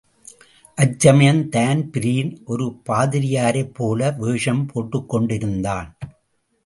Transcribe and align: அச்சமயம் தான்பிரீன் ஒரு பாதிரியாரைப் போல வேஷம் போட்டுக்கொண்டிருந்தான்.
அச்சமயம் 0.77 1.49
தான்பிரீன் 1.49 2.41
ஒரு 2.45 2.79
பாதிரியாரைப் 2.89 3.73
போல 3.73 4.11
வேஷம் 4.11 4.67
போட்டுக்கொண்டிருந்தான். 4.73 5.89